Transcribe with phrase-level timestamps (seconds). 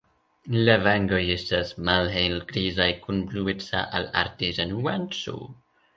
[0.67, 5.37] La vangoj estas malhelgrizaj kun blueca al ardeza nuanco.